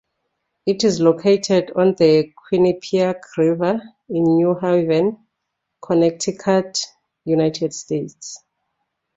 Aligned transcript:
It 0.65 0.83
is 0.83 0.99
located 0.99 1.73
on 1.75 1.93
the 1.93 2.33
Quinnipiac 2.51 3.21
River 3.37 3.83
in 4.09 4.23
New 4.35 4.55
Haven, 4.59 5.27
Connecticut, 5.79 6.83
United 7.23 7.71
States. 7.75 8.39